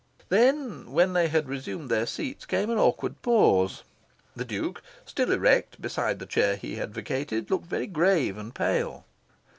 [0.29, 3.83] Then, when they had resumed their seats, came an awkward pause.
[4.35, 9.05] The Duke, still erect beside the chair he had vacated, looked very grave and pale.